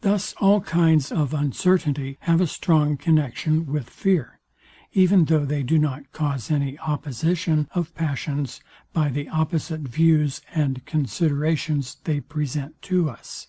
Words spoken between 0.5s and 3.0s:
kinds of uncertainty have a strong